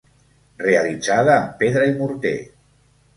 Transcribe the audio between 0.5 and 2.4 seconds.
Realitzada amb pedra i morter.